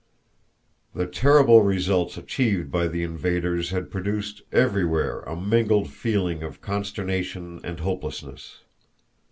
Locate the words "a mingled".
5.19-5.91